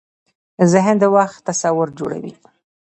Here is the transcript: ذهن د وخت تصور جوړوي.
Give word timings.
ذهن 0.71 0.95
د 0.99 1.03
وخت 1.15 1.37
تصور 1.49 1.87
جوړوي. 1.97 2.33